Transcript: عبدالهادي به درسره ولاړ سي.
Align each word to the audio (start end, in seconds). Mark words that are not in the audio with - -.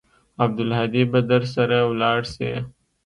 عبدالهادي 0.43 1.03
به 1.11 1.19
درسره 1.31 1.79
ولاړ 1.91 2.19
سي. 2.33 2.51